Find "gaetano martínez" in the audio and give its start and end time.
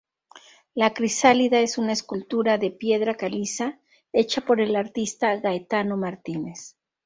5.35-6.75